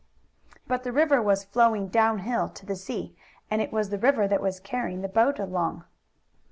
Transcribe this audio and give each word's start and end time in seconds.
But 0.65 0.81
the 0.81 0.91
river 0.91 1.21
was 1.21 1.43
flowing 1.43 1.87
down 1.89 2.17
hill 2.25 2.49
to 2.49 2.65
the 2.65 2.75
sea 2.75 3.15
and 3.51 3.61
it 3.61 3.71
was 3.71 3.89
the 3.91 3.99
river 3.99 4.27
that 4.27 4.41
was 4.41 4.59
carrying 4.59 5.01
the 5.03 5.07
boat 5.07 5.37
along. 5.37 5.85